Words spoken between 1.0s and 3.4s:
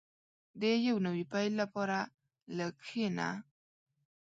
نوي پیل لپاره لږ کښېنه.